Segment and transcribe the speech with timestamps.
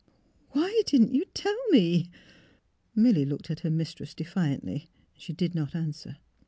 [0.53, 2.09] "Why didn't you tell me?"
[2.95, 4.89] Milly looked at her mistress defiantly.
[5.13, 6.17] She did not answer.